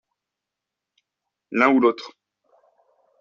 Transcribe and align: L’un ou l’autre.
L’un 1.51 1.69
ou 1.73 1.79
l’autre. 1.79 2.15